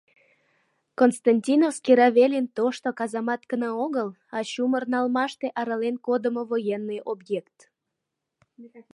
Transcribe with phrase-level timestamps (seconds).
[0.99, 7.57] Константиновский равелин тошто казамат гына огыл, а чумыр налмаште— арален кодымо военный объект.